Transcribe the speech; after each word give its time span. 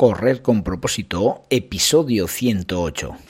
Correr 0.00 0.40
con 0.40 0.62
propósito, 0.62 1.42
episodio 1.50 2.26
108. 2.26 3.29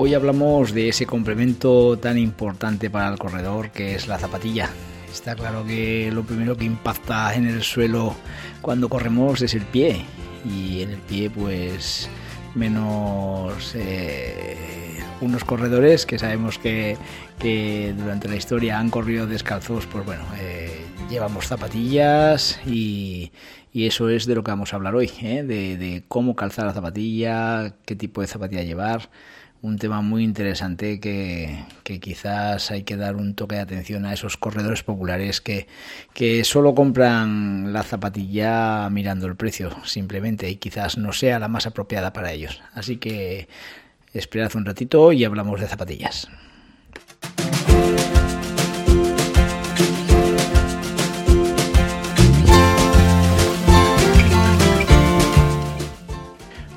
Hoy 0.00 0.14
hablamos 0.14 0.72
de 0.72 0.90
ese 0.90 1.06
complemento 1.06 1.98
tan 1.98 2.18
importante 2.18 2.88
para 2.88 3.08
el 3.08 3.18
corredor 3.18 3.72
que 3.72 3.96
es 3.96 4.06
la 4.06 4.16
zapatilla. 4.16 4.70
Está 5.10 5.34
claro 5.34 5.66
que 5.66 6.08
lo 6.12 6.22
primero 6.22 6.56
que 6.56 6.64
impacta 6.66 7.34
en 7.34 7.48
el 7.48 7.64
suelo 7.64 8.14
cuando 8.62 8.88
corremos 8.88 9.42
es 9.42 9.54
el 9.54 9.62
pie 9.62 10.04
y 10.48 10.82
en 10.82 10.90
el 10.90 10.98
pie 10.98 11.30
pues 11.30 12.08
menos 12.54 13.74
eh, 13.74 15.00
unos 15.20 15.42
corredores 15.42 16.06
que 16.06 16.16
sabemos 16.16 16.60
que, 16.60 16.96
durante 17.98 18.28
la 18.28 18.36
historia 18.36 18.78
han 18.78 18.90
corrido 18.90 19.26
descalzos, 19.26 19.86
pues 19.86 20.06
bueno, 20.06 20.22
eh, 20.38 20.80
llevamos 21.10 21.48
zapatillas 21.48 22.60
y, 22.64 23.32
eso 23.74 24.08
es 24.08 24.26
de 24.26 24.34
lo 24.36 24.42
que 24.42 24.50
vamos 24.50 24.72
a 24.72 24.76
hablar 24.76 24.94
hoy, 24.96 25.10
¿eh? 25.22 25.44
de, 25.44 25.76
de 25.76 26.04
cómo 26.08 26.34
calzar 26.34 26.66
la 26.66 26.72
zapatilla, 26.72 27.74
qué 27.84 27.94
tipo 27.94 28.20
de 28.20 28.26
zapatilla 28.26 28.62
llevar 28.62 29.08
un 29.60 29.76
tema 29.78 30.02
muy 30.02 30.22
interesante 30.22 31.00
que, 31.00 31.64
quizás 32.00 32.70
hay 32.70 32.84
que 32.84 32.96
dar 32.96 33.16
un 33.16 33.34
toque 33.34 33.56
de 33.56 33.62
atención 33.62 34.04
a 34.06 34.12
esos 34.12 34.36
corredores 34.36 34.82
populares 34.82 35.40
que, 35.40 35.66
que 36.14 36.44
solo 36.44 36.74
compran 36.74 37.72
la 37.72 37.82
zapatilla 37.82 38.88
mirando 38.90 39.26
el 39.26 39.36
precio 39.36 39.70
simplemente 39.84 40.48
y 40.48 40.56
quizás 40.56 40.98
no 40.98 41.12
sea 41.12 41.38
la 41.38 41.48
más 41.48 41.66
apropiada 41.66 42.12
para 42.12 42.32
ellos. 42.32 42.62
Así 42.72 42.98
que 42.98 43.48
esperad 44.12 44.54
un 44.54 44.64
ratito 44.64 45.12
y 45.12 45.24
hablamos 45.24 45.60
de 45.60 45.66
zapatillas. 45.66 46.28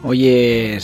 Hoy 0.03 0.27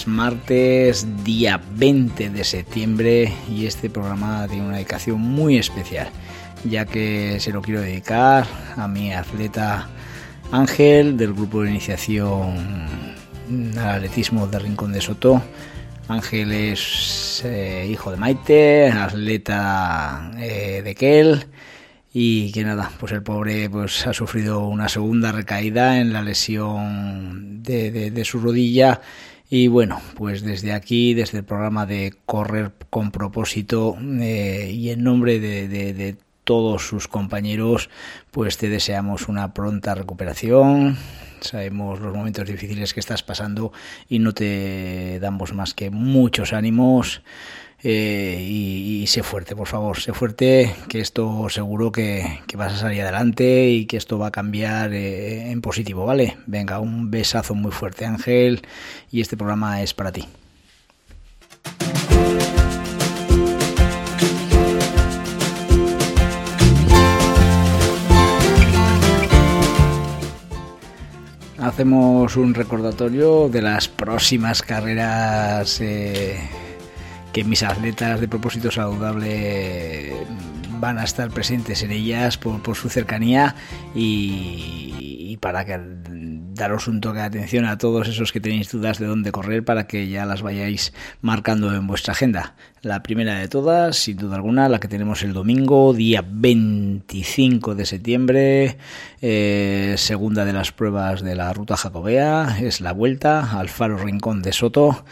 es 0.07 0.13
martes, 0.13 1.23
día 1.25 1.61
20 1.75 2.29
de 2.29 2.43
septiembre 2.43 3.33
y 3.49 3.65
este 3.65 3.89
programa 3.89 4.47
tiene 4.47 4.65
una 4.65 4.75
dedicación 4.75 5.19
muy 5.19 5.57
especial, 5.57 6.09
ya 6.63 6.85
que 6.85 7.39
se 7.41 7.51
lo 7.51 7.61
quiero 7.61 7.81
dedicar 7.81 8.47
a 8.77 8.87
mi 8.87 9.13
atleta 9.13 9.89
Ángel 10.51 11.17
del 11.17 11.33
grupo 11.33 11.61
de 11.61 11.71
iniciación 11.71 12.55
al 13.77 13.89
atletismo 13.89 14.47
de 14.47 14.59
Rincón 14.59 14.93
de 14.93 15.01
Soto. 15.01 15.41
Ángel 16.07 16.53
es 16.53 17.41
eh, 17.43 17.87
hijo 17.91 18.11
de 18.11 18.17
Maite, 18.17 18.89
atleta 18.89 20.31
eh, 20.37 20.81
de 20.83 20.95
Kel 20.95 21.47
y 22.13 22.51
que 22.53 22.63
nada, 22.63 22.91
pues 22.99 23.11
el 23.11 23.23
pobre 23.23 23.69
pues 23.69 24.07
ha 24.07 24.13
sufrido 24.13 24.67
una 24.67 24.87
segunda 24.87 25.33
recaída 25.33 25.99
en 25.99 26.13
la 26.13 26.21
lesión 26.21 27.61
de, 27.61 28.21
su 28.23 28.39
rodilla 28.39 29.01
y 29.49 29.67
bueno, 29.67 30.01
pues 30.15 30.41
desde 30.41 30.73
aquí, 30.73 31.13
desde 31.13 31.39
el 31.39 31.45
programa 31.45 31.85
de 31.85 32.13
Correr 32.25 32.73
con 32.89 33.11
propósito 33.11 33.97
eh, 34.01 34.71
y 34.73 34.89
en 34.89 35.03
nombre 35.03 35.39
de, 35.39 35.67
de, 35.67 36.17
todos 36.43 36.87
sus 36.87 37.09
compañeros, 37.09 37.89
pues 38.31 38.57
te 38.57 38.69
deseamos 38.69 39.27
una 39.27 39.53
pronta 39.53 39.95
recuperación. 39.95 40.97
Sabemos 41.41 41.99
los 41.99 42.15
momentos 42.15 42.47
difíciles 42.47 42.93
que 42.93 43.01
estás 43.01 43.21
pasando 43.21 43.73
y 44.07 44.19
no 44.19 44.33
te 44.33 45.19
damos 45.19 45.53
más 45.53 45.73
que 45.73 45.89
muchos 45.89 46.53
ánimos. 46.53 47.21
Eh, 47.83 48.43
y, 48.49 49.05
sé 49.07 49.23
fuerte, 49.23 49.55
por 49.55 49.67
favor, 49.67 49.99
sé 49.99 50.11
fuerte, 50.11 50.75
que 50.89 50.99
esto 50.99 51.47
seguro 51.49 51.91
que, 51.91 52.41
vas 52.55 52.73
a 52.73 52.77
salir 52.77 53.01
adelante 53.03 53.69
y 53.69 53.85
que 53.85 53.97
esto 53.97 54.17
va 54.17 54.27
a 54.27 54.31
cambiar 54.31 54.93
eh, 54.93 55.51
en 55.51 55.61
positivo, 55.61 56.05
¿vale? 56.05 56.37
Venga, 56.47 56.79
un 56.79 57.11
besazo 57.11 57.53
muy 57.53 57.71
fuerte, 57.71 58.05
Ángel, 58.05 58.61
y 59.11 59.21
este 59.21 59.37
programa 59.37 59.81
es 59.81 59.93
para 59.93 60.11
ti. 60.11 60.25
Hacemos 71.59 72.35
un 72.37 72.53
recordatorio 72.53 73.49
de 73.49 73.61
las 73.61 73.87
próximas 73.87 74.61
carreras 74.61 75.79
eh, 75.81 76.39
que 77.37 77.43
mis 77.43 77.61
atletas 77.61 78.19
de 78.19 78.27
propósito 78.27 78.71
saludable 78.71 80.11
van 80.79 80.97
a 80.97 81.03
estar 81.03 81.29
presentes 81.29 81.83
en 81.83 81.91
ellas 81.91 82.35
por, 82.35 82.75
su 82.75 82.89
cercanía 82.89 83.53
y, 83.93 85.37
para 85.39 85.63
que 85.63 85.79
daros 86.55 86.87
un 86.87 86.99
toque 86.99 87.19
de 87.19 87.25
atención 87.25 87.65
a 87.65 87.77
todos 87.77 88.07
esos 88.07 88.31
que 88.31 88.39
tenéis 88.39 88.71
dudas 88.71 88.97
de 88.97 89.05
dónde 89.05 89.31
correr 89.31 89.63
para 89.63 89.85
que 89.85 90.09
ya 90.09 90.25
las 90.25 90.41
vayáis 90.41 90.93
marcando 91.21 91.71
en 91.75 91.85
vuestra 91.85 92.13
agenda. 92.13 92.55
La 92.81 93.03
primera 93.03 93.35
de 93.35 93.47
todas, 93.47 93.97
sin 93.97 94.17
duda 94.17 94.37
alguna, 94.37 94.67
la 94.67 94.79
que 94.79 94.87
tenemos 94.87 95.21
el 95.21 95.33
domingo, 95.33 95.93
día 95.93 96.25
25 96.27 97.75
de 97.75 97.85
septiembre, 97.85 98.77
eh, 99.21 99.93
segunda 99.97 100.43
de 100.43 100.53
las 100.53 100.71
pruebas 100.71 101.21
de 101.21 101.35
la 101.35 101.53
ruta 101.53 101.77
jacobea, 101.77 102.57
es 102.59 102.81
la 102.81 102.93
vuelta 102.93 103.59
al 103.59 103.69
faro 103.69 103.99
rincón 103.99 104.41
de 104.41 104.53
Soto. 104.53 105.05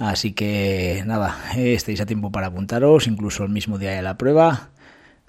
Así 0.00 0.32
que 0.32 1.02
nada, 1.04 1.36
estáis 1.56 2.00
a 2.00 2.06
tiempo 2.06 2.32
para 2.32 2.46
apuntaros, 2.46 3.06
incluso 3.06 3.44
el 3.44 3.50
mismo 3.50 3.76
día 3.78 3.90
de 3.90 4.00
la 4.00 4.16
prueba. 4.16 4.70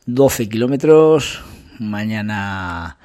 12 0.05 0.47
kilómetros, 0.47 1.43
mañana 1.77 2.97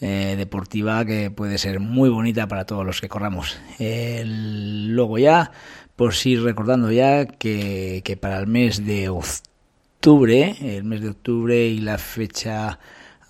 eh, 0.00 0.34
deportiva 0.38 1.04
que 1.04 1.30
puede 1.30 1.58
ser 1.58 1.78
muy 1.78 2.08
bonita 2.08 2.48
para 2.48 2.64
todos 2.64 2.86
los 2.86 3.02
que 3.02 3.10
corramos. 3.10 3.58
luego 3.78 5.18
ya, 5.18 5.52
por 5.94 6.14
si 6.14 6.36
recordando 6.36 6.90
ya 6.90 7.26
que 7.26 8.18
para 8.18 8.38
el 8.38 8.46
mes 8.46 8.86
de 8.86 9.10
octubre, 9.10 10.56
el 10.78 10.84
mes 10.84 11.02
de 11.02 11.10
octubre 11.10 11.66
y 11.66 11.80
la 11.80 11.98
fecha 11.98 12.78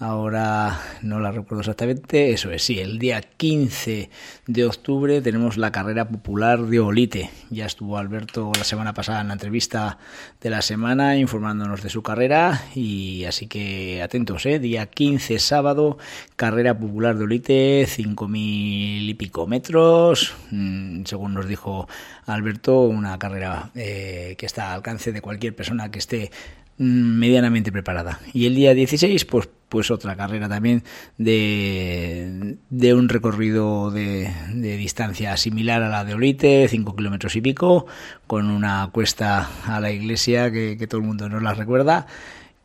ahora 0.01 0.81
no 1.03 1.21
la 1.21 1.31
recuerdo 1.31 1.61
exactamente, 1.61 2.33
eso 2.33 2.51
es, 2.51 2.63
sí, 2.63 2.81
el 2.81 2.99
día 2.99 3.21
15 3.21 4.09
de 4.47 4.65
octubre 4.65 5.21
tenemos 5.21 5.59
la 5.59 5.71
carrera 5.71 6.09
popular 6.09 6.63
de 6.63 6.81
Olite. 6.81 7.31
Ya 7.51 7.67
estuvo 7.67 7.99
Alberto 7.99 8.51
la 8.57 8.65
semana 8.65 8.95
pasada 8.95 9.21
en 9.21 9.29
la 9.29 9.35
entrevista 9.35 9.99
de 10.41 10.49
la 10.49 10.63
semana 10.63 11.19
informándonos 11.19 11.83
de 11.83 11.91
su 11.91 12.03
carrera 12.03 12.63
y 12.75 13.25
así 13.27 13.47
que 13.47 14.03
atentos, 14.03 14.47
¿eh? 14.47 14.59
día 14.59 14.87
15 14.87 15.39
sábado, 15.39 15.99
carrera 16.35 16.77
popular 16.77 17.19
de 17.19 17.25
Olite, 17.25 17.87
5.000 17.87 19.07
y 19.07 19.15
pico 19.15 19.47
metros, 19.47 20.33
mm, 20.51 21.05
según 21.05 21.35
nos 21.35 21.47
dijo 21.47 21.87
Alberto, 22.25 22.81
una 22.85 23.19
carrera 23.19 23.71
eh, 23.75 24.35
que 24.39 24.47
está 24.47 24.69
al 24.69 24.77
alcance 24.77 25.13
de 25.13 25.21
cualquier 25.21 25.55
persona 25.55 25.91
que 25.91 25.99
esté 25.99 26.31
mm, 26.79 27.19
medianamente 27.19 27.71
preparada. 27.71 28.19
Y 28.33 28.47
el 28.47 28.55
día 28.55 28.73
16, 28.73 29.27
pues 29.27 29.51
pues 29.71 29.91
otra 29.91 30.17
carrera 30.17 30.49
también 30.49 30.83
de, 31.17 32.59
de 32.69 32.95
un 32.95 33.09
recorrido 33.09 33.91
de, 33.91 34.31
de, 34.53 34.77
distancia 34.77 35.37
similar 35.39 35.83
a 35.83 35.89
la 35.89 36.05
de 36.05 36.15
Olite, 36.15 36.67
5 36.69 36.97
kilómetros 36.97 37.37
y 37.37 37.41
pico, 37.41 37.87
con 38.27 38.51
una 38.51 38.91
cuesta 38.93 39.49
a 39.65 39.81
la 39.81 39.93
iglesia 39.93 40.51
que, 40.51 40.77
que 40.77 40.87
todo 40.87 41.01
el 41.01 41.07
mundo 41.07 41.29
nos 41.29 41.43
la 41.43 41.55
recuerda 41.55 42.07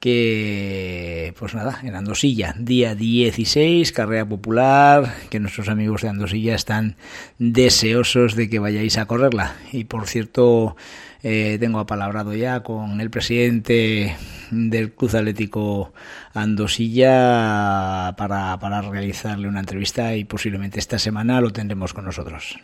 que 0.06 1.34
pues 1.40 1.56
nada, 1.56 1.80
en 1.82 1.96
Andosilla, 1.96 2.54
día 2.60 2.94
16, 2.94 3.92
carrera 3.92 4.24
popular, 4.24 5.16
que 5.32 5.40
nuestros 5.40 5.68
amigos 5.68 6.04
de 6.04 6.10
Andosilla 6.10 6.54
están 6.54 6.96
deseosos 7.40 8.36
de 8.36 8.48
que 8.48 8.60
vayáis 8.60 9.00
a 9.00 9.08
correrla. 9.08 9.56
Y 9.72 9.86
por 9.86 10.06
cierto, 10.06 10.76
eh, 11.24 11.58
tengo 11.60 11.80
apalabrado 11.80 12.36
ya 12.36 12.60
con 12.60 13.02
el 13.02 13.10
presidente 13.10 14.16
del 14.52 14.94
Cruz 14.94 15.16
Atlético 15.16 15.92
Andosilla 16.36 18.14
para, 18.16 18.60
para 18.60 18.82
realizarle 18.84 19.48
una 19.48 19.62
entrevista 19.62 20.16
y 20.16 20.24
posiblemente 20.24 20.78
esta 20.78 21.00
semana 21.00 21.42
lo 21.42 21.50
tendremos 21.50 21.96
con 21.96 22.06
nosotros. 22.06 22.60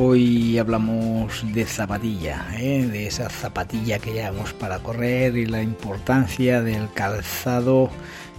Hoy 0.00 0.58
hablamos 0.58 1.44
de 1.52 1.64
zapatilla, 1.64 2.46
¿eh? 2.56 2.86
de 2.86 3.06
esa 3.06 3.28
zapatilla 3.28 3.98
que 3.98 4.12
llevamos 4.12 4.52
para 4.52 4.78
correr 4.78 5.36
y 5.36 5.46
la 5.46 5.62
importancia 5.62 6.62
del 6.62 6.92
calzado 6.92 7.90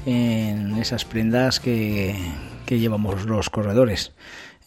en 0.05 0.77
esas 0.77 1.03
prendas 1.03 1.59
que, 1.59 2.15
llevamos 2.67 3.25
los 3.25 3.49
corredores. 3.49 4.13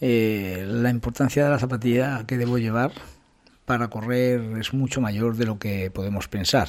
Eh, 0.00 0.64
la 0.66 0.90
importancia 0.90 1.44
de 1.44 1.50
la 1.50 1.58
zapatilla 1.58 2.24
que 2.26 2.36
debo 2.36 2.58
llevar 2.58 2.92
para 3.64 3.88
correr 3.88 4.58
es 4.58 4.74
mucho 4.74 5.00
mayor 5.00 5.36
de 5.36 5.46
lo 5.46 5.58
que 5.58 5.90
podemos 5.90 6.28
pensar. 6.28 6.68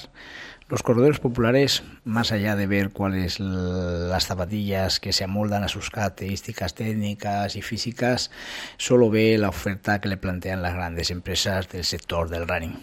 Los 0.69 0.81
corredores 0.81 1.19
populares, 1.19 1.83
más 2.06 2.31
allá 2.31 2.56
de 2.56 2.68
ver 2.68 2.92
cuáles 2.92 3.39
las 3.39 4.25
zapatillas 4.25 5.00
que 5.00 5.12
se 5.12 5.25
amoldan 5.25 5.63
a 5.63 5.68
sus 5.68 5.89
características 5.89 6.74
técnicas 6.74 7.56
y 7.56 7.62
físicas, 7.62 8.31
solo 8.77 9.10
ve 9.10 9.38
la 9.38 9.50
oferta 9.50 10.00
que 10.00 10.07
le 10.07 10.18
plantean 10.18 10.62
las 10.62 10.74
grandes 10.74 11.12
empresas 11.12 11.68
del 11.69 11.83
sector 11.83 12.30
del 12.30 12.48
running. 12.48 12.80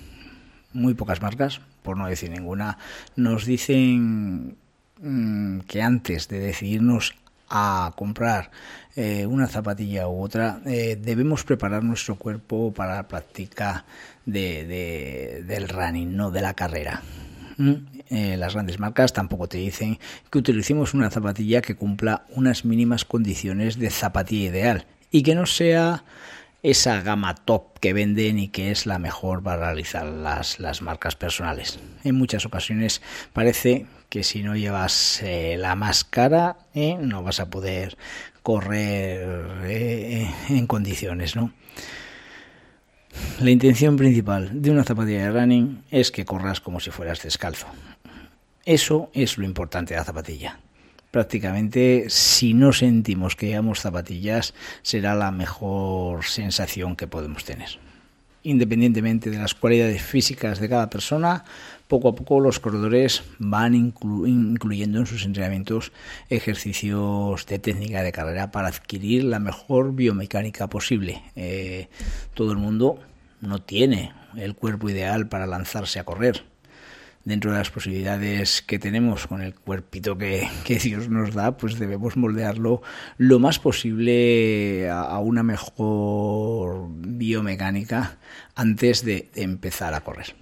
Muy 0.73 0.95
pocas 0.95 1.23
marcas, 1.23 1.63
por 1.83 1.97
no 1.97 2.07
decir 2.07 2.31
ninguna, 2.31 2.79
nos 3.17 3.47
dicen 3.47 4.57
mm, 5.01 5.61
que 5.61 5.83
antes 5.83 6.29
de 6.29 6.39
decidirnos 6.39 7.15
a 7.49 7.93
comprar 7.97 8.51
eh, 8.95 9.27
una 9.27 9.49
zapatilla 9.49 10.07
u 10.07 10.23
otra, 10.23 10.61
eh, 10.67 10.97
debemos 11.01 11.45
preparar 11.45 11.83
nuestro 11.83 12.15
cuerpo 12.17 12.73
para 12.73 12.95
la 12.95 13.09
práctica 13.09 13.85
del 14.27 15.69
running, 15.69 16.15
no 16.15 16.31
de 16.31 16.43
la 16.43 16.55
carrera. 16.55 17.03
Eh, 18.09 18.37
las 18.39 18.55
grandes 18.55 18.79
marcas 18.79 19.13
tampoco 19.13 19.49
te 19.49 19.59
dicen 19.59 19.99
que 20.31 20.39
utilicemos 20.39 20.95
una 20.95 21.11
zapatilla 21.11 21.61
que 21.61 21.77
cumpla 21.77 22.25
unas 22.31 22.65
mínimas 22.65 23.05
condiciones 23.05 23.79
de 23.79 23.91
zapatilla 23.91 24.49
ideal 24.49 24.87
y 25.11 25.23
que 25.23 25.35
no 25.35 25.47
sea 25.47 26.05
esa 26.63 27.01
gama 27.03 27.35
top 27.35 27.79
que 27.79 27.93
venden 27.93 28.39
y 28.39 28.49
que 28.49 28.71
es 28.71 28.87
la 28.87 28.99
mejor 28.99 29.43
para 29.43 29.67
realizar 29.67 30.07
las, 30.07 30.59
las 30.61 30.83
marcas 30.83 31.17
personales. 31.17 31.79
En 32.05 32.17
muchas 32.17 32.47
ocasiones 32.47 33.03
parece 33.33 33.87
que 34.09 34.25
si 34.25 34.43
no 34.43 34.57
llevas 34.57 35.23
eh, 35.23 35.57
la 35.59 35.75
máscara 35.75 36.57
eh, 36.75 36.97
no 37.01 37.23
vas 37.23 37.41
a 37.41 37.51
poder 37.51 37.97
correr 38.43 40.27
en 40.49 40.67
condiciones, 40.67 41.37
¿no? 41.37 41.53
La 43.41 43.51
intención 43.51 43.97
principal 43.97 44.63
de 44.63 44.71
una 44.71 44.85
zapatilla 44.85 45.25
de 45.25 45.31
running 45.31 45.83
es 45.91 46.11
que 46.11 46.25
corras 46.25 46.61
como 46.61 46.81
si 46.81 46.91
fueras 46.91 47.23
descalzo. 47.23 47.67
Eso 48.65 49.11
es 49.15 49.39
lo 49.39 49.45
importante 49.45 49.95
de 49.95 50.01
la 50.01 50.05
zapatilla. 50.05 50.61
Prácticamente, 51.11 52.05
si 52.09 52.55
no 52.55 52.73
sentimos 52.73 53.35
que 53.35 53.49
llevamos 53.49 53.81
zapatillas, 53.81 54.55
será 54.83 55.15
la 55.15 55.33
mejor 55.33 56.25
sensación 56.25 56.95
que 56.95 57.09
podemos 57.09 57.45
tener. 57.45 57.90
Independientemente 58.43 59.31
de 59.31 59.39
las 59.39 59.55
cualidades 59.55 60.03
físicas 60.03 60.61
de 60.61 60.69
cada 60.69 60.89
persona, 60.89 61.45
poco 61.89 62.09
a 62.09 62.15
poco 62.15 62.41
los 62.41 62.59
corredores 62.59 63.23
van 63.39 63.75
incluyendo 63.75 64.99
en 64.99 65.07
sus 65.07 65.25
entrenamientos 65.25 65.93
ejercicios 66.31 67.45
de 67.47 67.59
técnica 67.59 68.03
de 68.03 68.13
carrera 68.13 68.51
para 68.51 68.69
adquirir 68.69 69.25
la 69.25 69.41
mejor 69.41 69.95
biomecánica 69.95 70.69
posible. 70.69 71.23
Eh, 71.37 71.89
todo 72.33 72.53
el 72.53 72.59
mundo 72.59 72.99
no 73.41 73.61
tiene 73.61 74.13
el 74.37 74.55
cuerpo 74.55 74.89
ideal 74.89 75.29
para 75.29 75.47
lanzarse 75.47 75.99
a 75.99 76.05
correr. 76.05 76.50
Dentro 77.25 77.53
de 77.53 77.59
las 77.59 77.71
posibilidades 77.71 78.63
que 78.63 78.79
tenemos 78.79 79.27
con 79.27 79.43
el 79.43 79.55
cuerpito 79.55 80.17
que, 80.17 80.49
Dios 80.83 81.09
nos 81.11 81.35
da, 81.35 81.57
pues 81.57 81.79
debemos 81.79 82.17
moldearlo 82.17 82.81
lo 83.19 83.39
más 83.39 83.59
posible 83.59 84.89
a, 84.91 85.19
una 85.19 85.43
mejor 85.43 86.89
biomecánica 86.91 88.17
antes 88.55 89.05
de 89.05 89.29
empezar 89.35 89.93
a 89.93 90.01
correr. 90.01 90.35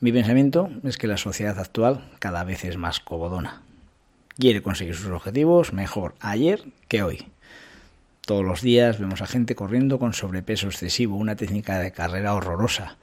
Mi 0.00 0.12
pensamiento 0.12 0.68
es 0.82 0.98
que 0.98 1.06
la 1.06 1.16
sociedad 1.16 1.58
actual 1.58 2.10
cada 2.18 2.42
vez 2.44 2.64
es 2.64 2.76
más 2.76 3.00
cobodona. 3.00 3.62
Quiere 4.36 4.62
conseguir 4.62 4.94
sus 4.94 5.06
objetivos 5.06 5.72
mejor 5.72 6.14
ayer 6.20 6.64
que 6.88 7.02
hoy. 7.02 7.28
Todos 8.26 8.44
los 8.44 8.60
días 8.60 8.98
vemos 8.98 9.22
a 9.22 9.26
gente 9.26 9.54
corriendo 9.54 10.00
con 10.00 10.12
sobrepeso 10.12 10.66
excesivo, 10.66 11.16
una 11.16 11.36
técnica 11.36 11.78
de 11.78 11.92
carrera 11.92 12.34
horrorosa. 12.34 12.96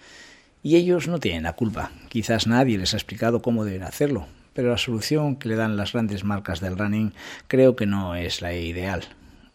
Y 0.64 0.78
ellos 0.78 1.10
no 1.10 1.20
tienen 1.20 1.44
la 1.44 1.54
culpa. 1.54 1.92
Quizás 2.08 2.48
nadie 2.48 2.78
les 2.78 2.94
ha 2.94 2.98
explicado 2.98 3.42
cómo 3.42 3.66
deben 3.66 3.84
hacerlo, 3.84 4.28
pero 4.54 4.70
la 4.70 4.78
solución 4.78 5.36
que 5.36 5.50
le 5.50 5.58
dan 5.58 5.76
las 5.76 5.92
grandes 5.92 6.24
marcas 6.24 6.62
del 6.62 6.78
running 6.78 7.14
creo 7.48 7.76
que 7.76 7.86
no 7.86 8.16
es 8.16 8.42
la 8.42 8.54
ideal. 8.54 9.04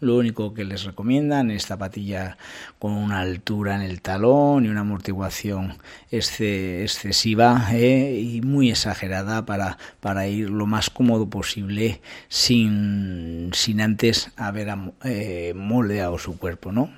Lo 0.01 0.17
único 0.17 0.55
que 0.55 0.65
les 0.65 0.85
recomiendan 0.85 1.51
es 1.51 1.67
zapatilla 1.67 2.37
con 2.79 2.93
una 2.93 3.21
altura 3.21 3.75
en 3.75 3.81
el 3.81 4.01
talón 4.01 4.65
y 4.65 4.69
una 4.69 4.83
amortiguación 4.83 5.79
excesiva 6.11 7.69
eh, 7.73 8.21
y 8.21 8.41
muy 8.43 8.71
exagerada 8.71 9.45
para, 9.47 10.29
ir 10.29 10.51
lo 10.51 10.67
más 10.67 10.91
cómodo 10.91 11.29
posible 11.29 12.01
sin, 12.29 13.51
sin 13.55 13.81
antes 13.81 14.31
haber 14.37 14.69
eh, 15.03 15.53
moldeado 15.57 16.19
su 16.19 16.39
cuerpo, 16.39 16.71
¿no? 16.71 16.91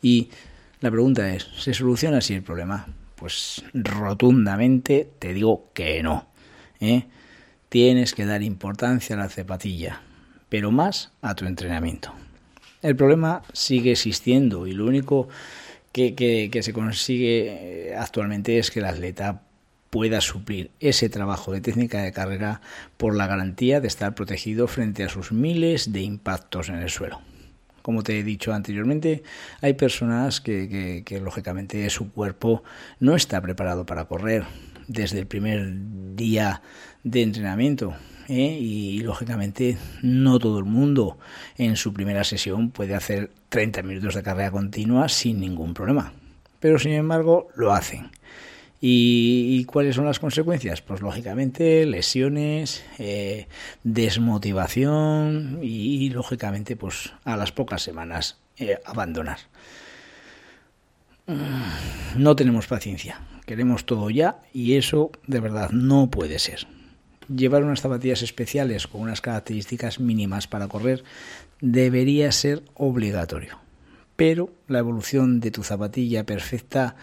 Y 0.00 0.28
la 0.80 0.90
pregunta 0.90 1.34
es, 1.34 1.48
¿se 1.58 1.74
soluciona 1.74 2.18
así 2.18 2.34
el 2.34 2.42
problema? 2.42 2.86
Pues 3.16 3.64
rotundamente 3.74 5.10
te 5.18 5.34
digo 5.34 5.70
que 5.74 6.02
no. 6.02 6.28
¿eh? 6.80 7.04
Tienes 7.68 8.14
que 8.14 8.26
dar 8.26 8.42
importancia 8.42 9.16
a 9.16 9.18
la 9.18 9.28
zapatilla, 9.28 10.02
pero 10.48 10.70
más 10.70 11.10
a 11.22 11.34
tu 11.34 11.46
entrenamiento. 11.46 12.12
El 12.82 12.94
problema 12.94 13.42
sigue 13.52 13.92
existiendo 13.92 14.66
y 14.66 14.72
lo 14.72 14.86
único 14.86 15.28
que, 15.92 16.60
se 16.62 16.72
consigue 16.72 17.88
eh, 17.90 17.96
actualmente 17.96 18.58
es 18.58 18.70
que 18.70 18.80
el 18.80 18.84
atleta 18.84 19.42
pueda 19.90 20.20
suplir 20.20 20.70
ese 20.78 21.08
trabajo 21.08 21.52
de 21.52 21.62
técnica 21.62 22.02
de 22.02 22.12
carrera 22.12 22.60
por 22.98 23.16
la 23.16 23.26
garantía 23.26 23.80
de 23.80 23.88
estar 23.88 24.14
protegido 24.14 24.68
frente 24.68 25.04
a 25.04 25.08
sus 25.08 25.32
miles 25.32 25.92
de 25.92 26.02
impactos 26.02 26.68
en 26.68 26.76
el 26.76 26.90
suelo. 26.90 27.20
Como 27.86 28.02
te 28.02 28.18
he 28.18 28.24
dicho 28.24 28.52
anteriormente, 28.52 29.22
hay 29.60 29.74
personas 29.74 30.40
que, 30.40 31.04
que 31.06 31.20
lógicamente 31.20 31.88
su 31.88 32.10
cuerpo 32.10 32.64
no 32.98 33.14
está 33.14 33.40
preparado 33.40 33.86
para 33.86 34.06
correr 34.06 34.42
desde 34.88 35.20
el 35.20 35.28
primer 35.28 35.68
día 36.16 36.62
de 37.04 37.22
entrenamiento 37.22 37.94
¿eh? 38.28 38.58
y, 38.60 38.98
lógicamente 39.02 39.78
no 40.02 40.40
todo 40.40 40.58
el 40.58 40.64
mundo 40.64 41.16
en 41.58 41.76
su 41.76 41.92
primera 41.92 42.24
sesión 42.24 42.72
puede 42.72 42.96
hacer 42.96 43.30
30 43.50 43.84
minutos 43.84 44.16
de 44.16 44.24
carrera 44.24 44.50
continua 44.50 45.08
sin 45.08 45.38
ningún 45.38 45.72
problema. 45.72 46.12
Pero 46.58 46.80
sin 46.80 46.90
embargo 46.90 47.50
lo 47.54 47.72
hacen. 47.72 48.10
¿Y, 48.80 49.64
cuáles 49.64 49.96
son 49.96 50.04
las 50.04 50.18
consecuencias? 50.18 50.82
Pues 50.82 51.00
lógicamente 51.00 51.86
lesiones, 51.86 52.84
eh, 52.98 53.48
desmotivación 53.84 55.60
y, 55.62 56.10
lógicamente 56.10 56.76
pues 56.76 57.12
a 57.24 57.36
las 57.36 57.52
pocas 57.52 57.82
semanas 57.82 58.38
eh, 58.58 58.78
abandonar. 58.84 59.38
Mm, 61.26 62.22
no 62.22 62.36
tenemos 62.36 62.66
paciencia, 62.66 63.20
queremos 63.46 63.86
todo 63.86 64.10
ya 64.10 64.42
y 64.52 64.74
eso 64.74 65.10
de 65.26 65.40
verdad 65.40 65.70
no 65.70 66.10
puede 66.10 66.38
ser. 66.38 66.66
Llevar 67.34 67.64
unas 67.64 67.80
zapatillas 67.80 68.22
especiales 68.22 68.86
con 68.86 69.00
unas 69.00 69.20
características 69.20 69.98
mínimas 69.98 70.46
para 70.46 70.68
correr 70.68 71.02
debería 71.60 72.30
ser 72.30 72.62
obligatorio. 72.74 73.58
Pero 74.14 74.50
la 74.68 74.78
evolución 74.78 75.40
de 75.40 75.50
tu 75.50 75.62
zapatilla 75.62 76.24
perfecta, 76.24 76.96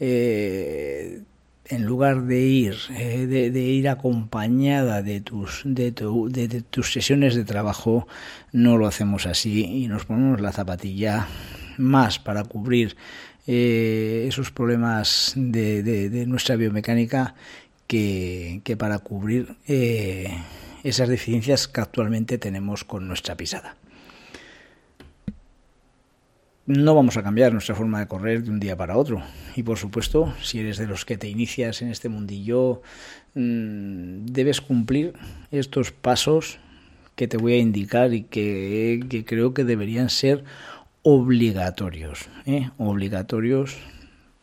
eh, 0.00 1.22
en 1.70 1.84
lugar 1.84 2.22
de 2.22 2.40
ir, 2.40 2.76
eh, 2.96 3.26
de, 3.26 3.60
ir 3.60 3.88
acompañada 3.88 5.02
de 5.02 5.20
tus, 5.20 5.62
de, 5.64 5.92
tus 5.92 6.92
sesiones 6.92 7.36
de 7.36 7.44
trabajo, 7.44 8.08
no 8.52 8.76
lo 8.76 8.86
hacemos 8.86 9.26
así 9.26 9.64
y 9.64 9.86
nos 9.86 10.04
ponemos 10.04 10.40
la 10.40 10.52
zapatilla 10.52 11.28
más 11.78 12.18
para 12.18 12.42
cubrir 12.44 12.96
eh, 13.46 14.26
esos 14.28 14.50
problemas 14.50 15.32
de, 15.36 16.24
nuestra 16.26 16.56
biomecánica 16.56 17.34
que, 17.86 18.60
para 18.76 18.98
cubrir 18.98 19.54
eh, 19.66 20.28
esas 20.82 21.08
deficiencias 21.08 21.68
que 21.68 21.80
actualmente 21.80 22.38
tenemos 22.38 22.84
con 22.84 23.06
nuestra 23.06 23.36
pisada. 23.36 23.76
No 26.66 26.94
vamos 26.94 27.16
a 27.16 27.22
cambiar 27.22 27.52
nuestra 27.52 27.74
forma 27.74 28.00
de 28.00 28.06
correr 28.06 28.44
de 28.44 28.50
un 28.50 28.60
día 28.60 28.76
para 28.76 28.96
otro. 28.96 29.22
Y 29.56 29.62
por 29.62 29.78
supuesto, 29.78 30.32
si 30.42 30.60
eres 30.60 30.76
de 30.76 30.86
los 30.86 31.04
que 31.04 31.16
te 31.16 31.28
inicias 31.28 31.82
en 31.82 31.88
este 31.88 32.08
mundillo, 32.08 32.82
mm, 33.34 34.26
debes 34.26 34.60
cumplir 34.60 35.14
estos 35.50 35.90
pasos 35.90 36.58
que 37.16 37.28
te 37.28 37.38
voy 37.38 37.54
a 37.54 37.58
indicar 37.58 38.12
y 38.14 38.22
que, 38.22 39.24
creo 39.26 39.52
que 39.54 39.64
deberían 39.64 40.10
ser 40.10 40.44
obligatorios. 41.02 42.28
¿eh? 42.46 42.70
Obligatorios 42.78 43.78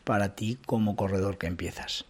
para 0.04 0.36
ti 0.36 0.58
como 0.66 0.96
corredor 0.96 1.38
que 1.38 1.48
empiezas. 1.48 2.06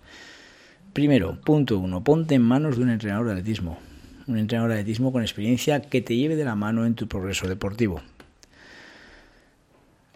Primero, 0.94 1.40
punto 1.42 1.78
uno, 1.78 2.04
ponte 2.04 2.36
en 2.36 2.42
manos 2.42 2.78
de 2.78 2.84
un 2.84 2.90
entrenador 2.90 3.28
de 3.28 3.34
atletismo. 3.34 3.78
Un 4.26 4.38
entrenador 4.38 4.72
de 4.72 4.80
atletismo 4.80 5.12
con 5.12 5.22
experiencia 5.22 5.82
que 5.82 6.02
te 6.02 6.16
lleve 6.16 6.36
de 6.36 6.46
la 6.46 6.56
mano 6.56 6.86
en 6.86 6.96
tu 6.96 7.08
progreso 7.08 7.48
deportivo. 7.48 8.02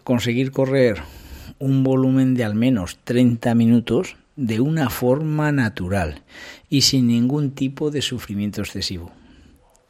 Conseguir 0.04 0.50
correr 0.50 1.02
un 1.58 1.84
volumen 1.84 2.34
de 2.34 2.44
al 2.44 2.54
menos 2.54 2.98
30 3.04 3.54
minutos 3.54 4.16
de 4.36 4.60
una 4.60 4.90
forma 4.90 5.52
natural 5.52 6.22
y 6.68 6.82
sin 6.82 7.06
ningún 7.06 7.52
tipo 7.52 7.90
de 7.90 8.02
sufrimiento 8.02 8.60
excesivo. 8.60 9.12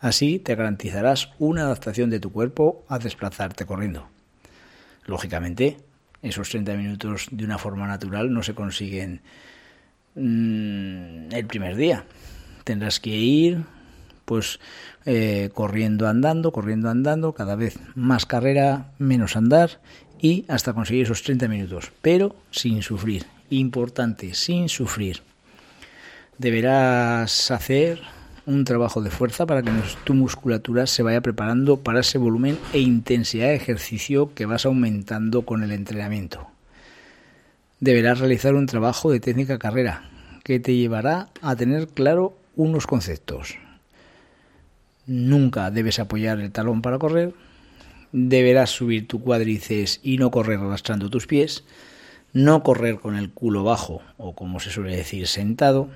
Así 0.00 0.38
te 0.38 0.54
garantizarás 0.54 1.30
una 1.38 1.62
adaptación 1.62 2.10
de 2.10 2.20
tu 2.20 2.32
cuerpo 2.32 2.84
a 2.88 2.98
desplazarte 2.98 3.64
corriendo. 3.66 4.08
Lógicamente, 5.06 5.78
esos 6.22 6.50
30 6.50 6.74
minutos 6.74 7.28
de 7.30 7.44
una 7.44 7.58
forma 7.58 7.86
natural 7.86 8.32
no 8.32 8.42
se 8.42 8.54
consiguen 8.54 9.22
mm, 10.14 11.32
el 11.32 11.46
primer 11.46 11.76
día. 11.76 12.04
Tendrás 12.64 13.00
que 13.00 13.10
ir 13.10 13.64
pues 14.24 14.60
eh, 15.04 15.50
corriendo 15.54 16.08
andando, 16.08 16.52
corriendo 16.52 16.88
andando, 16.88 17.32
cada 17.34 17.56
vez 17.56 17.78
más 17.94 18.26
carrera, 18.26 18.92
menos 18.98 19.36
andar 19.36 19.80
y 20.22 20.44
hasta 20.48 20.72
conseguir 20.72 21.02
esos 21.02 21.22
30 21.22 21.48
minutos, 21.48 21.92
pero 22.00 22.34
sin 22.52 22.80
sufrir. 22.80 23.26
Importante, 23.50 24.32
sin 24.32 24.70
sufrir. 24.70 25.20
Deberás 26.38 27.50
hacer 27.50 28.00
un 28.46 28.64
trabajo 28.64 29.02
de 29.02 29.10
fuerza 29.10 29.46
para 29.46 29.62
que 29.62 29.70
tu 30.04 30.14
musculatura 30.14 30.86
se 30.86 31.02
vaya 31.02 31.20
preparando 31.20 31.76
para 31.78 32.00
ese 32.00 32.18
volumen 32.18 32.56
e 32.72 32.78
intensidad 32.78 33.48
de 33.48 33.56
ejercicio 33.56 34.32
que 34.34 34.46
vas 34.46 34.64
aumentando 34.64 35.42
con 35.42 35.64
el 35.64 35.72
entrenamiento. 35.72 36.46
Deberás 37.80 38.20
realizar 38.20 38.54
un 38.54 38.66
trabajo 38.66 39.10
de 39.10 39.20
técnica 39.20 39.58
carrera 39.58 40.08
que 40.44 40.60
te 40.60 40.76
llevará 40.76 41.28
a 41.40 41.56
tener 41.56 41.88
claro 41.88 42.36
unos 42.54 42.86
conceptos. 42.86 43.58
Nunca 45.06 45.70
debes 45.72 45.98
apoyar 45.98 46.38
el 46.40 46.52
talón 46.52 46.80
para 46.80 46.98
correr, 46.98 47.34
deberás 48.12 48.70
subir 48.70 49.08
tu 49.08 49.22
cuádriceps 49.22 50.00
y 50.02 50.18
no 50.18 50.30
correr 50.30 50.60
arrastrando 50.60 51.10
tus 51.10 51.26
pies, 51.26 51.64
no 52.32 52.62
correr 52.62 53.00
con 53.00 53.16
el 53.16 53.30
culo 53.30 53.64
bajo 53.64 54.02
o 54.16 54.34
como 54.34 54.60
se 54.60 54.70
suele 54.70 54.96
decir 54.96 55.26
sentado, 55.26 55.88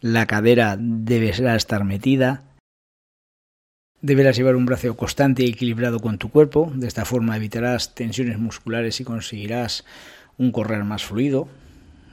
la 0.00 0.26
cadera 0.26 0.76
deberá 0.78 1.56
estar 1.56 1.84
metida, 1.84 2.42
deberás 4.00 4.36
llevar 4.36 4.56
un 4.56 4.66
brazo 4.66 4.96
constante 4.96 5.44
y 5.44 5.50
equilibrado 5.50 6.00
con 6.00 6.18
tu 6.18 6.30
cuerpo, 6.30 6.70
de 6.74 6.86
esta 6.86 7.04
forma 7.04 7.36
evitarás 7.36 7.94
tensiones 7.94 8.38
musculares 8.38 9.00
y 9.00 9.04
conseguirás 9.04 9.84
un 10.38 10.52
correr 10.52 10.84
más 10.84 11.04
fluido, 11.04 11.48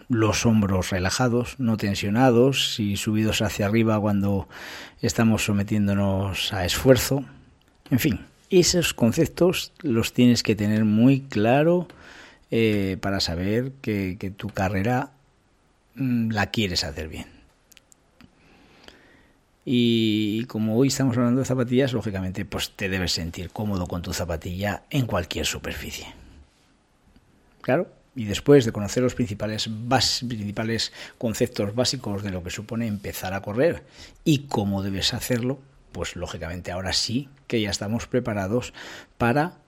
los 0.10 0.46
hombros 0.46 0.92
relajados, 0.92 1.56
no 1.60 1.78
tensionados 1.78 2.80
y 2.80 2.98
subidos 2.98 3.42
hacia 3.42 3.66
arriba 3.66 4.00
cuando 4.00 4.48
estamos 5.02 5.46
sometiéndonos 5.46 6.54
a 6.54 6.66
esfuerzo, 6.66 7.26
en 7.90 8.00
fin, 8.00 8.20
esos 8.60 8.94
conceptos 8.94 9.72
los 9.82 10.14
tienes 10.14 10.44
que 10.44 10.56
tener 10.56 10.86
muy 10.86 11.22
claro 11.22 11.88
eh, 12.52 12.98
para 13.02 13.20
saber 13.20 13.72
que, 13.82 14.34
tu 14.38 14.50
carrera 14.50 15.12
mm, 15.96 16.32
la 16.32 16.48
quieres 16.48 16.84
hacer 16.84 17.08
bien. 17.08 17.28
Y 19.66 20.44
como 20.46 20.78
hoy 20.78 20.90
estamos 20.90 21.18
hablando 21.18 21.40
de 21.40 21.46
zapatillas, 21.46 21.94
lógicamente 21.94 22.44
pues 22.46 22.72
te 22.72 22.90
debes 22.90 23.14
sentir 23.14 23.50
cómodo 23.50 23.88
con 23.88 24.02
tu 24.02 24.14
zapatilla 24.14 24.84
en 24.90 25.06
cualquier 25.06 25.46
superficie. 25.46 26.08
Claro, 27.62 27.88
y 28.16 28.26
después 28.26 28.66
de 28.66 28.72
conocer 28.72 29.02
los 29.02 29.16
principales, 29.16 29.70
principales 30.28 30.92
conceptos 31.18 31.74
básicos 31.74 32.24
de 32.24 32.32
lo 32.32 32.44
que 32.44 32.50
supone 32.50 32.88
empezar 32.88 33.34
a 33.34 33.42
correr 33.42 33.84
y 34.24 34.40
cómo 34.48 34.84
debes 34.84 35.14
hacerlo, 35.14 35.60
pues 35.94 36.18
lógicamente 36.18 36.74
ahora 36.74 36.92
sí 36.92 37.30
que 37.48 37.62
ya 37.62 37.70
estamos 37.70 38.08
preparados 38.08 38.74
para 39.18 39.60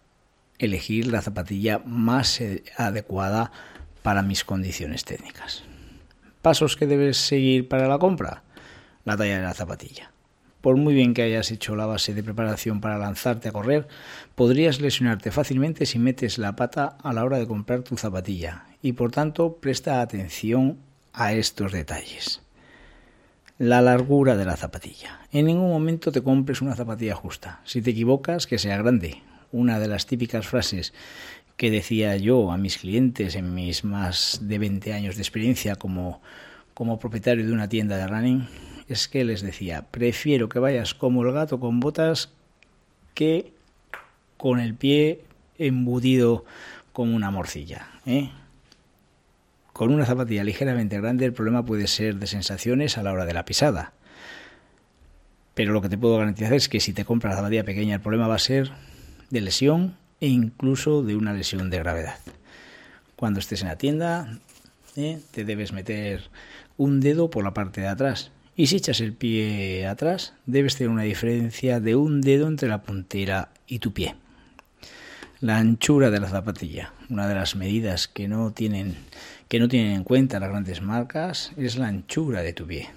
elegir 0.59 1.07
la 1.07 1.21
zapatilla 1.21 1.79
más 1.85 2.41
eh, 2.41 2.63
adecuada 2.77 3.51
para 4.01 4.21
mis 4.21 4.43
condiciones 4.43 5.05
técnicas. 5.05 5.63
Pasos 6.41 6.75
que 6.75 6.87
debes 6.87 7.17
seguir 7.17 7.69
para 7.69 7.87
la 7.87 7.97
compra. 7.97 8.43
La 9.03 9.15
talla 9.15 9.37
de 9.37 9.43
la 9.43 9.53
zapatilla. 9.53 10.11
Por 10.61 10.77
muy 10.77 10.95
bien 10.95 11.13
que 11.13 11.21
hayas 11.21 11.51
hecho 11.51 11.75
la 11.75 11.85
base 11.85 12.13
de 12.13 12.23
preparación 12.23 12.81
para 12.81 12.97
lanzarte 12.97 13.49
a 13.49 13.51
correr, 13.51 13.87
podrías 14.33 14.81
lesionarte 14.81 15.31
fácilmente 15.31 15.85
si 15.85 15.99
metes 15.99 16.39
la 16.39 16.55
pata 16.55 16.97
a 17.03 17.13
la 17.13 17.23
hora 17.23 17.37
de 17.37 17.47
comprar 17.47 17.83
tu 17.83 17.97
zapatilla 17.97 18.65
y 18.81 18.93
por 18.93 19.11
tanto 19.11 19.57
presta 19.57 20.01
atención 20.01 20.79
a 21.13 21.33
estos 21.33 21.71
detalles 21.71 22.44
la 23.57 23.81
largura 23.81 24.35
de 24.35 24.45
la 24.45 24.57
zapatilla. 24.57 25.21
En 25.31 25.45
ningún 25.45 25.69
momento 25.69 26.11
te 26.11 26.21
compres 26.21 26.61
una 26.61 26.75
zapatilla 26.75 27.15
justa. 27.15 27.61
Si 27.63 27.81
te 27.81 27.91
equivocas, 27.91 28.47
que 28.47 28.57
sea 28.57 28.77
grande. 28.77 29.21
Una 29.51 29.79
de 29.79 29.87
las 29.87 30.05
típicas 30.05 30.47
frases 30.47 30.93
que 31.55 31.71
decía 31.71 32.17
yo 32.17 32.51
a 32.51 32.57
mis 32.57 32.77
clientes 32.77 33.35
en 33.35 33.53
mis 33.53 33.85
más 33.85 34.39
de 34.41 34.59
20 34.59 34.93
años 34.93 35.15
de 35.15 35.21
experiencia 35.21 35.75
como, 35.75 36.21
como 36.73 36.99
propietario 36.99 37.45
de 37.45 37.53
una 37.53 37.69
tienda 37.69 37.97
de 37.97 38.07
running 38.07 38.47
es 38.89 39.07
que 39.07 39.23
les 39.23 39.41
decía, 39.41 39.85
prefiero 39.89 40.49
que 40.49 40.59
vayas 40.59 40.93
como 40.93 41.23
el 41.23 41.31
gato 41.31 41.59
con 41.59 41.79
botas 41.79 42.31
que 43.13 43.53
con 44.37 44.59
el 44.59 44.75
pie 44.75 45.21
embudido 45.57 46.43
como 46.91 47.15
una 47.15 47.31
morcilla. 47.31 47.87
¿eh? 48.05 48.29
Con 49.75 49.91
una 49.91 50.05
zapatilla 50.05 50.45
ligeramente 50.45 51.01
grande 51.01 51.25
el 51.25 51.33
problema 51.33 51.65
puede 51.65 51.87
ser 51.87 52.15
de 52.15 52.27
sensaciones 52.27 52.97
a 52.97 53.03
la 53.03 53.11
hora 53.11 53.25
de 53.25 53.33
la 53.33 53.43
pisada. 53.43 53.91
Pero 55.53 55.73
lo 55.73 55.81
que 55.81 55.89
te 55.89 55.97
puedo 55.97 56.17
garantizar 56.17 56.53
es 56.53 56.69
que 56.69 56.79
si 56.79 56.93
te 56.93 57.03
compras 57.03 57.33
la 57.33 57.39
zapatilla 57.39 57.65
pequeña 57.65 57.95
el 57.95 58.01
problema 58.01 58.29
va 58.29 58.35
a 58.35 58.39
ser 58.39 58.71
de 59.31 59.41
lesión 59.41 59.97
e 60.21 60.27
incluso 60.27 61.03
de 61.03 61.17
una 61.17 61.33
lesión 61.33 61.69
de 61.69 61.79
gravedad. 61.79 62.19
Cuando 63.17 63.41
estés 63.41 63.63
en 63.63 63.67
la 63.67 63.77
tienda 63.77 64.39
¿eh? 64.95 65.19
te 65.31 65.43
debes 65.43 65.73
meter 65.73 66.29
un 66.77 67.01
dedo 67.01 67.29
por 67.29 67.43
la 67.43 67.53
parte 67.53 67.81
de 67.81 67.87
atrás 67.87 68.31
y 68.55 68.67
si 68.67 68.77
echas 68.77 69.01
el 69.01 69.11
pie 69.11 69.87
atrás 69.87 70.35
debes 70.45 70.77
tener 70.77 70.89
una 70.89 71.03
diferencia 71.03 71.81
de 71.81 71.97
un 71.97 72.21
dedo 72.21 72.47
entre 72.47 72.69
la 72.69 72.81
puntera 72.81 73.49
y 73.67 73.79
tu 73.79 73.91
pie. 73.91 74.15
La 75.41 75.57
anchura 75.57 76.11
de 76.11 76.21
la 76.21 76.29
zapatilla, 76.29 76.93
una 77.09 77.27
de 77.27 77.35
las 77.35 77.57
medidas 77.57 78.07
que 78.07 78.29
no 78.29 78.51
tienen 78.51 78.95
que 79.47 79.59
no 79.59 79.67
tienen 79.67 79.93
en 79.93 80.03
cuenta 80.03 80.39
las 80.39 80.49
grandes 80.49 80.81
marcas 80.81 81.51
es 81.57 81.77
la 81.77 81.87
anchura 81.87 82.41
de 82.41 82.53
tu 82.53 82.65
pie. 82.65 82.89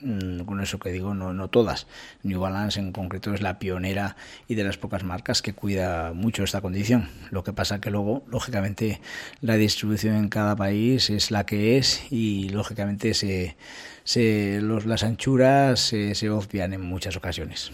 Mm, 0.00 0.40
con 0.40 0.60
eso 0.60 0.78
que 0.78 0.92
digo, 0.92 1.14
no, 1.14 1.32
no 1.32 1.48
todas. 1.48 1.86
New 2.22 2.38
Balance 2.38 2.78
en 2.78 2.92
concreto 2.92 3.32
es 3.32 3.40
la 3.40 3.58
pionera 3.58 4.16
y 4.46 4.54
de 4.54 4.62
las 4.62 4.76
pocas 4.76 5.04
marcas 5.04 5.40
que 5.40 5.54
cuida 5.54 6.12
mucho 6.12 6.44
esta 6.44 6.60
condición. 6.60 7.08
Lo 7.30 7.42
que 7.42 7.54
pasa 7.54 7.80
que 7.80 7.90
luego, 7.90 8.22
lógicamente, 8.28 9.00
la 9.40 9.56
distribución 9.56 10.16
en 10.16 10.28
cada 10.28 10.54
país 10.54 11.08
es 11.08 11.30
la 11.30 11.46
que 11.46 11.78
es 11.78 12.12
y 12.12 12.50
lógicamente 12.50 13.14
se, 13.14 13.56
se, 14.04 14.60
los, 14.60 14.84
las 14.84 15.02
anchuras 15.02 15.80
se, 15.80 16.14
se 16.14 16.28
obvian 16.28 16.74
en 16.74 16.82
muchas 16.82 17.16
ocasiones. 17.16 17.72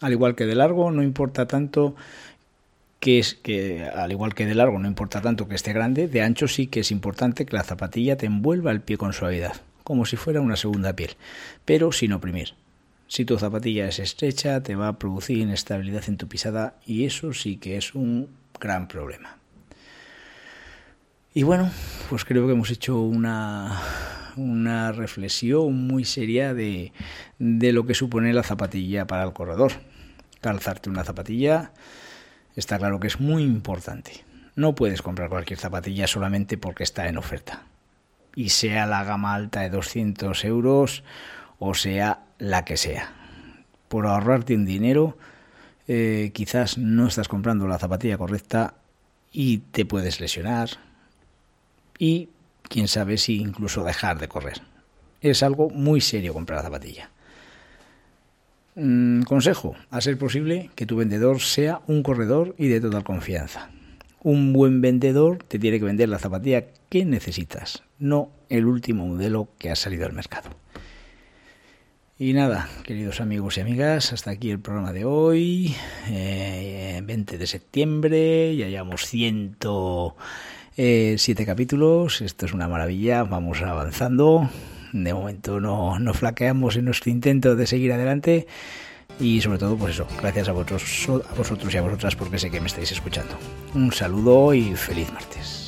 Al 0.00 0.12
igual 0.12 0.34
que 0.34 0.44
de 0.44 0.54
largo, 0.54 0.90
no 0.90 1.02
importa 1.02 1.46
tanto 1.46 1.96
que 3.04 3.18
es 3.18 3.34
que 3.34 3.84
al 3.84 4.12
igual 4.12 4.34
que 4.34 4.46
de 4.46 4.54
largo 4.54 4.78
no 4.78 4.88
importa 4.88 5.20
tanto 5.20 5.46
que 5.46 5.54
esté 5.54 5.74
grande, 5.74 6.08
de 6.08 6.22
ancho 6.22 6.48
sí 6.48 6.68
que 6.68 6.80
es 6.80 6.90
importante 6.90 7.44
que 7.44 7.54
la 7.54 7.62
zapatilla 7.62 8.16
te 8.16 8.24
envuelva 8.24 8.70
el 8.70 8.80
pie 8.80 8.96
con 8.96 9.12
suavidad, 9.12 9.60
como 9.82 10.06
si 10.06 10.16
fuera 10.16 10.40
una 10.40 10.56
segunda 10.56 10.96
piel, 10.96 11.10
pero 11.66 11.92
sin 11.92 12.14
oprimir. 12.14 12.54
Si 13.06 13.26
tu 13.26 13.38
zapatilla 13.38 13.86
es 13.86 13.98
estrecha, 13.98 14.62
te 14.62 14.74
va 14.74 14.88
a 14.88 14.98
producir 14.98 15.36
inestabilidad 15.36 16.04
en 16.08 16.16
tu 16.16 16.28
pisada 16.28 16.76
y 16.86 17.04
eso 17.04 17.34
sí 17.34 17.58
que 17.58 17.76
es 17.76 17.94
un 17.94 18.30
gran 18.58 18.88
problema. 18.88 19.36
Y 21.34 21.42
bueno, 21.42 21.70
pues 22.08 22.24
creo 22.24 22.46
que 22.46 22.54
hemos 22.54 22.70
hecho 22.70 23.02
una, 23.02 23.82
una 24.36 24.92
reflexión 24.92 25.74
muy 25.86 26.06
seria 26.06 26.54
de, 26.54 26.94
de 27.38 27.72
lo 27.74 27.84
que 27.84 27.92
supone 27.92 28.32
la 28.32 28.44
zapatilla 28.44 29.06
para 29.06 29.24
el 29.24 29.34
corredor. 29.34 29.72
Calzarte 30.40 30.88
una 30.88 31.04
zapatilla 31.04 31.72
está 32.56 32.78
claro 32.78 33.00
que 33.00 33.08
es 33.08 33.20
muy 33.20 33.42
importante. 33.42 34.24
No 34.56 34.74
puedes 34.74 35.02
comprar 35.02 35.28
cualquier 35.28 35.58
zapatilla 35.58 36.06
solamente 36.06 36.56
porque 36.56 36.84
está 36.84 37.08
en 37.08 37.18
oferta. 37.18 37.62
Y 38.36 38.50
sea 38.50 38.86
la 38.86 39.04
gama 39.04 39.34
alta 39.34 39.60
de 39.60 39.70
200 39.70 40.44
euros 40.44 41.02
o 41.58 41.74
sea 41.74 42.20
la 42.38 42.64
que 42.64 42.76
sea. 42.76 43.12
Por 43.88 44.06
ahorrarte 44.06 44.54
un 44.54 44.64
dinero, 44.64 45.16
eh, 45.86 46.30
quizás 46.34 46.78
no 46.78 47.06
estás 47.06 47.28
comprando 47.28 47.66
la 47.66 47.78
zapatilla 47.78 48.18
correcta 48.18 48.74
y 49.32 49.58
te 49.58 49.84
puedes 49.84 50.20
lesionar. 50.20 50.70
Y 51.98 52.30
quién 52.62 52.88
sabe 52.88 53.18
si 53.18 53.40
incluso 53.40 53.84
dejar 53.84 54.18
de 54.18 54.28
correr. 54.28 54.62
Es 55.20 55.42
algo 55.42 55.70
muy 55.70 56.00
serio 56.00 56.34
comprar 56.34 56.58
la 56.58 56.64
zapatilla. 56.64 57.10
Mm, 58.76 59.22
consejo, 59.22 59.76
a 59.90 60.00
ser 60.00 60.18
posible 60.18 60.70
que 60.74 60.86
tu 60.86 60.96
vendedor 60.96 61.40
sea 61.40 61.82
un 61.86 62.02
corredor 62.02 62.56
y 62.58 62.66
de 62.66 62.80
total 62.80 63.04
confianza. 63.04 63.70
Un 64.22 64.52
buen 64.52 64.80
vendedor 64.80 65.38
te 65.46 65.60
tiene 65.60 65.78
que 65.78 65.84
vender 65.84 66.08
la 66.08 66.18
zapatilla 66.18 66.64
que 66.88 67.04
necesitas, 67.04 67.84
no 68.00 68.30
el 68.48 68.66
último 68.66 69.06
modelo 69.06 69.48
que 69.58 69.70
ha 69.70 69.76
salido 69.76 70.06
al 70.06 70.12
mercado. 70.12 70.50
Y 72.18 72.32
nada, 72.32 72.68
queridos 72.84 73.20
amigos 73.20 73.58
y 73.58 73.60
amigas, 73.60 74.12
hasta 74.12 74.32
aquí 74.32 74.50
el 74.50 74.58
programa 74.60 74.92
de 74.92 75.04
hoy, 75.04 75.76
eh, 76.08 77.00
20 77.04 77.38
de 77.38 77.46
septiembre, 77.46 78.56
ya 78.56 78.68
llevamos 78.68 79.06
107 79.06 81.46
capítulos, 81.46 82.22
esto 82.22 82.46
es 82.46 82.52
una 82.52 82.66
maravilla, 82.66 83.22
vamos 83.24 83.62
avanzando, 83.62 84.50
de 85.02 85.12
momento 85.12 85.60
no, 85.60 85.98
no 85.98 86.14
flaqueamos 86.14 86.76
en 86.76 86.84
nuestro 86.84 87.10
intento 87.10 87.56
de 87.56 87.66
seguir 87.66 87.92
adelante 87.92 88.46
y 89.18 89.40
sobre 89.40 89.58
todo 89.58 89.76
pues 89.76 89.94
eso, 89.94 90.06
gracias 90.20 90.48
a 90.48 90.52
vosotros, 90.52 91.08
a 91.30 91.34
vosotros 91.34 91.74
y 91.74 91.76
a 91.76 91.82
vosotras 91.82 92.14
porque 92.14 92.38
sé 92.38 92.50
que 92.50 92.60
me 92.60 92.68
estáis 92.68 92.92
escuchando. 92.92 93.34
Un 93.74 93.92
saludo 93.92 94.54
y 94.54 94.74
feliz 94.76 95.12
martes. 95.12 95.63